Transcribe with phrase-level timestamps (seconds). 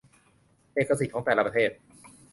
[0.73, 1.71] เอกสิทธิ์ของแต่ละประเทศ